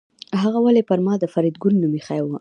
[0.41, 2.27] هغه ولې پر ما د فریدګل نوم ایښی و